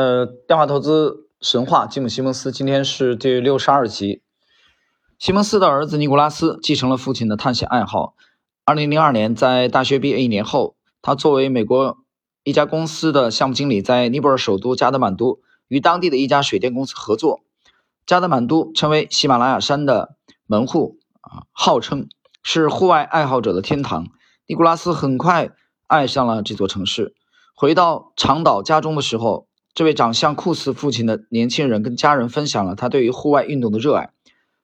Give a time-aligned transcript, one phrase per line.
[0.00, 4.22] 呃，电话投资神话，吉姆·西蒙斯，今天是第六十二集。
[5.18, 8.14] 西蒙斯的儿子尼古拉斯继承了父亲的探险爱好。
[8.64, 11.98] 二零零二年，在大学毕业一年后，他作为美国
[12.44, 17.40] 一家公司的项目经理，在尼泊尔首都加德满都与当地的一家水电公司合作。
[18.06, 22.08] 加德满都成为喜马拉雅山的门户啊，号称
[22.42, 24.06] 是户外爱好者的天堂。
[24.46, 25.50] 尼古拉斯很快
[25.88, 27.14] 爱上了这座城市。
[27.54, 34.12] 回到长岛家中的时候，这位长相酷似父亲的年轻人跟家人分享了他对于户外运动的热爱，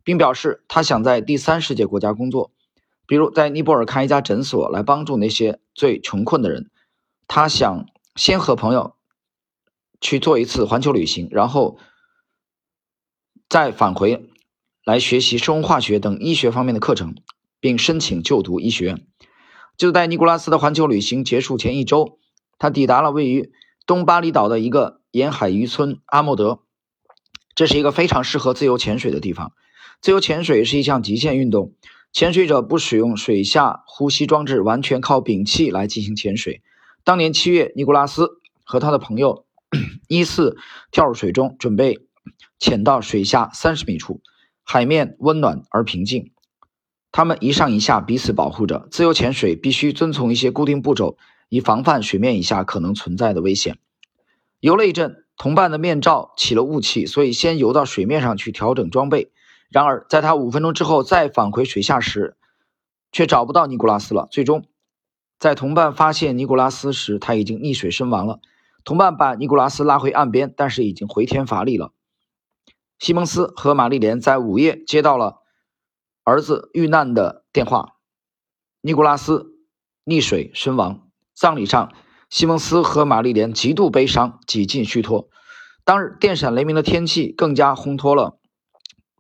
[0.02, 2.51] 并表示他想在第三世界国家工作，
[3.06, 6.70] 比如在尼泊尔开一家诊所来帮助那些最穷困的人。
[7.28, 8.97] 他想先和朋友
[10.00, 11.78] 去做一次环球旅行，然后
[13.48, 14.28] 再返回
[14.84, 17.14] 来学习生物化学等医学方面的课程，
[17.61, 19.06] 并申请就读医学院。
[19.77, 22.19] 就在尼古拉斯的环球旅行结束前一周，
[22.59, 23.52] 他抵达了位于。
[23.86, 26.60] 东巴厘岛的一个沿海渔村阿莫德，
[27.55, 29.52] 这是一个非常适合自由潜水的地方。
[30.02, 31.72] 自由潜水是一项极限运动，
[32.12, 36.62] 潜水者不使用水下呼吸装置，完全靠屏气来进行潜水。
[37.05, 39.46] 当年七月，尼古拉斯和他的朋友
[40.08, 40.56] 依次
[40.91, 42.00] 跳入水中，准备
[42.58, 44.20] 潜到水下三十米处，
[44.64, 46.33] 海面温暖而平静。
[47.12, 48.89] 他们一上一下彼此保护着。
[48.91, 51.16] 自由潜水必须遵从一些固定步骤。
[51.48, 53.78] 以防范水面以下可能存在的危险。
[54.61, 59.30] 游了一阵，同伴的面罩起了雾气，所以先游到水面上去调整装备。
[59.69, 62.36] 然而，在他五分钟之后再返回水下时，
[63.12, 64.28] 却找不到尼古拉斯了。
[64.30, 64.64] 最终，
[65.39, 68.41] 在同伴发现尼古拉斯时，他已经溺水身亡了。
[68.84, 71.92] 同伴把尼古拉斯拉回岸边，但是已经回天乏力了。
[72.98, 75.42] 西蒙斯和玛丽莲在午夜接到了
[76.24, 77.97] 儿子遇难的电话：
[78.80, 79.52] 尼古拉斯
[80.05, 81.05] 溺水身亡。
[81.37, 81.92] 葬礼上，
[82.31, 85.29] 西蒙斯和玛丽莲极度悲伤，几近虚脱。
[85.84, 88.41] 当日电闪雷鸣的天气更加烘托了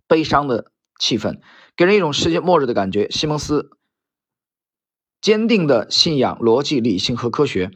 [0.08, 1.40] 悲伤的气氛，
[1.76, 3.10] 给人一种世界末日的感觉。
[3.10, 3.68] 西蒙斯
[5.20, 7.70] 坚定的信仰逻辑、理性和科学，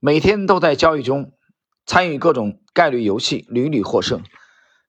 [0.00, 1.34] 每天都在交易中
[1.84, 4.22] 参与各种概率游戏，屡屡获胜。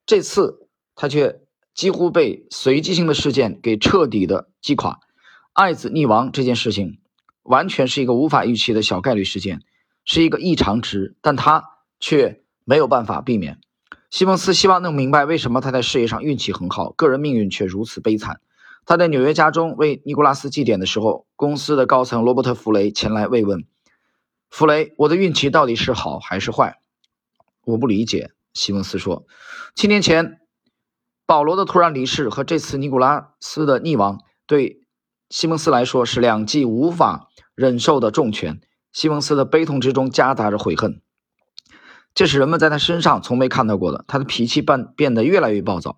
[0.05, 1.41] 这次他却
[1.75, 5.01] 几乎被随机性的事件给彻底的击垮。
[5.51, 7.02] 爱子溺亡这件事情。
[7.43, 9.61] 完全是一个无法预期的小概率事件，
[10.05, 11.63] 是一个异常值，但他
[11.99, 13.59] 却没有办法避免。
[14.09, 18.41] 西蒙斯希望能明白为什么他在事业上运气很好，个人命运却如此悲惨。
[18.85, 23.65] 他在纽约家中为尼古拉斯祭奠的时候，公司的高层罗伯特·弗雷前来慰问。
[24.49, 26.79] 弗雷，我的运气到底是好还是坏？
[27.65, 28.31] 我不理解。
[28.53, 29.25] 西蒙斯说
[29.73, 30.41] ：“七年前
[31.25, 34.82] 保罗的突然离世和这次尼古拉斯的溺亡，对
[35.33, 38.61] 西蒙斯来说是两记无法。”忍受的重拳，
[38.91, 41.01] 西蒙斯的悲痛之中夹杂着悔恨，
[42.15, 44.05] 这是人们在他身上从没看到过的。
[44.07, 45.97] 他的脾气变变得越来越暴躁，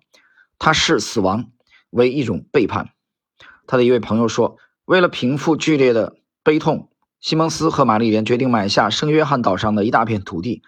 [0.58, 1.46] 他视死亡
[1.88, 2.90] 为一种背叛。
[3.66, 10.62] 他的一位朋友说：“为了平复剧烈的悲痛，西蒙斯和玛丽莲决定买下圣约翰岛上的一大片土地，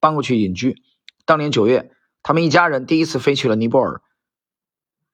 [0.00, 0.76] 搬过去隐居。
[1.24, 1.90] 当年九月，
[2.22, 4.02] 他们一家人第一次飞去了尼泊尔，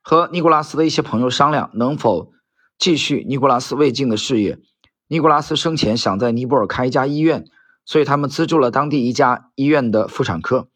[0.03, 2.33] 和尼古拉斯的一些朋友商量能否
[2.81, 4.59] 继续尼古拉斯未尽的事业。”
[5.07, 7.45] 尼古拉斯生前想在尼泊尔开一家医院，
[7.85, 10.69] 所以他们资助了当地一家医院的妇产科。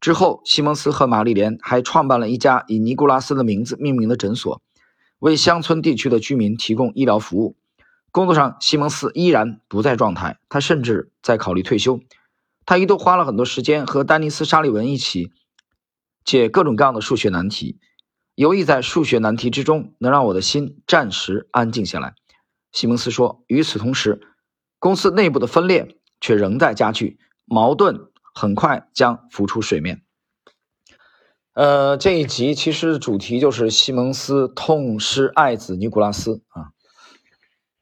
[0.00, 4.60] 之后，西蒙斯和玛丽莲还创办了一家以尼古拉斯的名字命名的诊所，
[5.20, 7.56] 为乡村地区的居民提供医疗服务。
[8.10, 12.00] 工作上，西蒙斯依然不在状态，他甚至在考虑退休。
[12.66, 15.30] 他一度花了很多时间和丹尼斯·沙利文一起
[16.24, 17.78] 解各种各样的数学难题，
[18.34, 22.14] 游弋在数学难题之中，能让我的心暂时安静下来。
[22.72, 24.20] 西蒙斯说：“与此同时，
[24.80, 30.02] 公司内部的分裂却仍在加剧，矛盾很快将浮出水面。”
[31.54, 36.74] 呃，这一集其实主题就是西蒙斯痛失爱子尼古拉斯啊，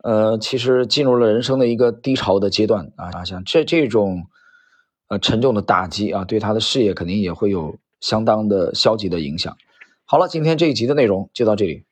[0.03, 4.27] 呃，其实进入了人生的一个低潮的阶段啊，像这这种
[5.09, 9.57] 呃沉重的打击啊，对他的事业肯定也会有相当的消极的影响。
[10.13, 11.85] 好了，今天这一集的内容就到这里。